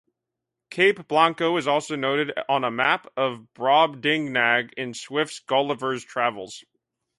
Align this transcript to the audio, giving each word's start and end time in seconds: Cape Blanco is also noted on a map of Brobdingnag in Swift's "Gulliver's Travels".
Cape 0.71 1.07
Blanco 1.07 1.57
is 1.57 1.67
also 1.67 1.95
noted 1.95 2.31
on 2.49 2.63
a 2.63 2.71
map 2.71 3.05
of 3.15 3.45
Brobdingnag 3.53 4.73
in 4.73 4.95
Swift's 4.95 5.37
"Gulliver's 5.41 6.03
Travels". 6.03 6.63